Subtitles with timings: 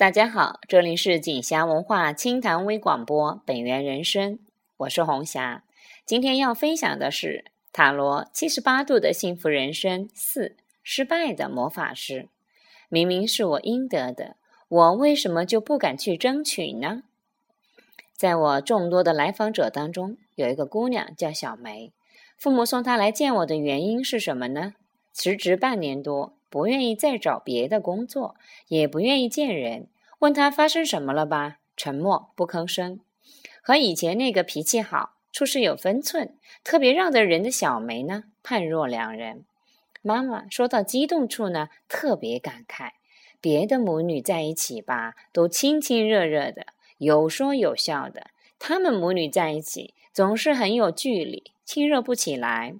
[0.00, 4.38] 大家好，这里是锦霞文化清谈微广播，本源人生，
[4.78, 5.62] 我是红霞。
[6.06, 12.30] 今天要分享的是塔罗七十八度的幸福人生四失败的魔法师。
[12.88, 14.36] 明明是我应得的，
[14.68, 17.02] 我为什么就不敢去争取呢？
[18.14, 21.92] 在我众多的来访者当中，有一个姑娘叫小梅，
[22.38, 24.72] 父母送她来见我的原因是什么呢？
[25.12, 26.32] 辞职半年多。
[26.50, 28.34] 不愿意再找别的工作，
[28.68, 29.86] 也不愿意见人。
[30.18, 31.58] 问他发生什么了吧？
[31.76, 33.00] 沉默不吭声。
[33.62, 39.44] 和以前那个脾气好、处事有分寸、特别让得人的小梅呢，判若两人。
[40.02, 42.90] 妈妈说到激动处呢，特别感慨：
[43.40, 46.66] 别的母女在一起吧，都亲亲热热的，
[46.98, 48.22] 有说有笑的；
[48.58, 52.74] 她们母女在一起，总是很有距离，亲热不起来。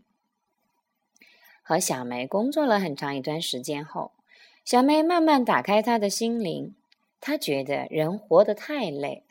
[1.71, 4.11] 和小梅工作了很长一段时间后，
[4.65, 6.75] 小梅慢慢打开她的心灵。
[7.21, 9.23] 她觉得人活得太累。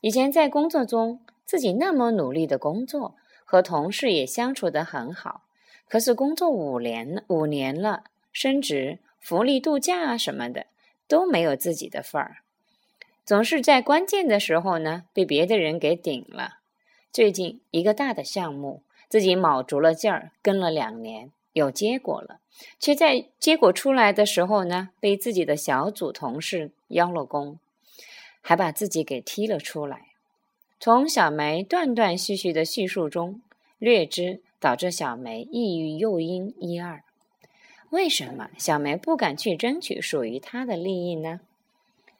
[0.00, 5.42] 以前在工作中，自己那么努力的工作，和同事也相处得很好。
[5.86, 10.64] 可是工作五年，五年了，升职、福利、度假啊什么的
[11.06, 12.38] 都没有自己的份儿。
[13.26, 16.60] 总是在关键的时候呢，被别的人给顶了。
[17.12, 18.80] 最近一个大的项目，
[19.10, 21.30] 自己卯足了劲儿跟了两年。
[21.54, 22.40] 有结果了，
[22.78, 27.58] 却在结果出来的时候呢，被自己的小组同事邀了功，
[28.42, 30.08] 还把自己给踢了出来。
[30.80, 33.40] 从小梅断断续续的叙述中，
[33.78, 37.02] 略知导致小梅抑郁诱因一二。
[37.90, 41.40] 为什么小梅不敢去争取属于她的利益呢？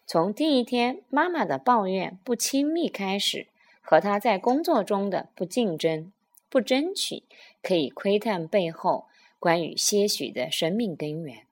[0.06, 3.48] 从第一天妈妈的抱怨不亲密开始，
[3.82, 6.12] 和她在工作中的不竞争、
[6.48, 7.24] 不争取，
[7.60, 9.06] 可以窥探背后。
[9.44, 11.42] 关于些许的生命根源，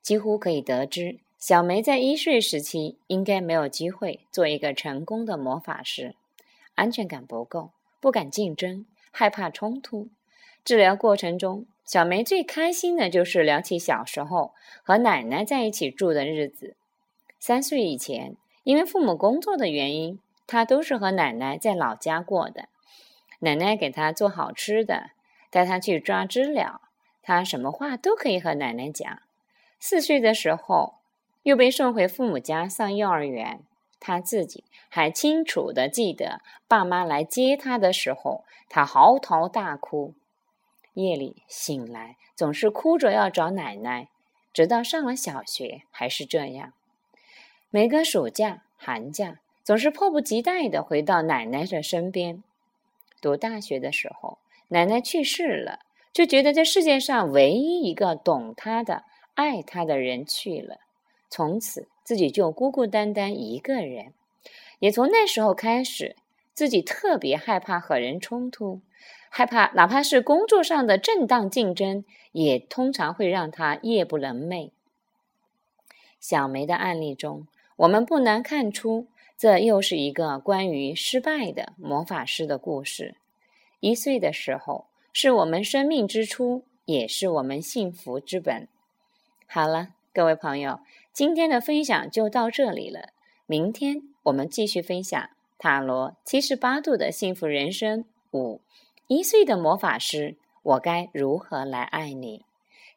[0.00, 6.14] 几乎可以得知，小梅在一岁时期应该没有机会做一个成功的魔法师，
[6.74, 10.08] 安全感不够，不敢竞争，害怕冲突。
[10.64, 16.76] 治疗过程中，小梅最开心的就是聊起小时候和奶奶在一起住的日子。
[17.38, 22.70] 三岁以前，因为父母工作的原因，她都是和奶奶在老家过的，
[23.40, 25.10] 奶奶给她做好吃的。
[25.54, 26.80] 带他去抓知了，
[27.22, 29.22] 他什么话都可以和奶奶讲。
[29.78, 30.94] 四岁的时候，
[31.44, 33.60] 又被送回父母家上幼儿园。
[34.00, 40.14] 他自己还清楚的记得，爸妈来接他的时候，他嚎啕大哭。
[40.94, 44.08] 夜里醒来，总是哭着要找奶奶。
[44.52, 46.72] 直到上了小学，还是这样。
[47.70, 52.42] 每个暑假、寒假，总是迫不及待的回到奶奶的身边。
[53.20, 54.38] 读大学的时候。
[54.68, 55.80] 奶奶去世了，
[56.12, 59.04] 就觉得这世界上唯一一个懂他的、
[59.34, 60.78] 爱他的人去了，
[61.28, 64.12] 从此自己就孤孤单单一个人。
[64.80, 66.16] 也从那时候开始，
[66.54, 68.80] 自己特别害怕和人冲突，
[69.30, 74.70] 害怕哪怕是工作上的正当竞争，也通常会让他夜不能寐。
[76.20, 83.16] 小梅的案例中，我们不难看出，这又是一个关于失败的魔法师的故事。
[83.84, 88.66] 一岁的时候，是我们生命之初，也是我们幸福之本。
[89.46, 90.80] 好了，各位朋友，
[91.12, 93.10] 今天的分享就到这里了。
[93.44, 95.28] 明天我们继续分享
[95.58, 98.62] 塔罗七十八度的幸福人生五。
[99.06, 102.46] 一岁的魔法师，我该如何来爱你？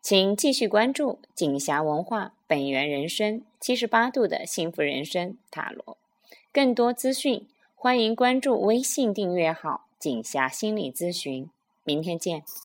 [0.02, 5.98] 请继续关注锦霞文化本源人生七十八度的幸福人生塔罗。
[6.54, 7.46] 更多资讯，
[7.76, 9.87] 欢迎关注微信订阅号。
[10.00, 11.50] 锦霞心理咨询，
[11.84, 12.44] 明天见。